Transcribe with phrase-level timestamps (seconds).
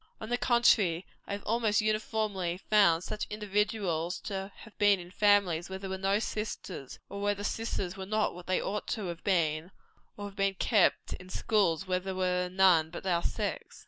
[0.19, 5.69] On the contrary, I have almost uniformly found such individuals to have been in families
[5.69, 9.05] where there were no sisters, or where the sisters were not what they ought to
[9.09, 9.65] have been;
[10.17, 13.79] or to have been kept at schools where there were none but our sex.